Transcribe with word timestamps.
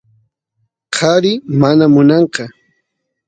kari 0.95 1.33
mana 1.61 1.85
munanqa 1.93 2.43